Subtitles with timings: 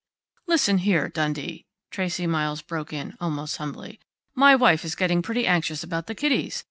[0.47, 3.99] "Listen here, Dundee," Tracey Miles broke in, almost humbly.
[4.33, 6.59] "My wife is getting pretty anxious about the kiddies.